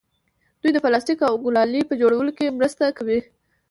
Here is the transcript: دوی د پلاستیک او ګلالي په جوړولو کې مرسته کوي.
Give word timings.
دوی 0.61 0.71
د 0.73 0.77
پلاستیک 0.85 1.19
او 1.29 1.35
ګلالي 1.43 1.81
په 1.89 1.93
جوړولو 2.01 2.31
کې 2.37 2.55
مرسته 2.57 2.83
کوي. 2.97 3.19